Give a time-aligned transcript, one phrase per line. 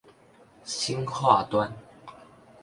[0.63, 1.71] 新化端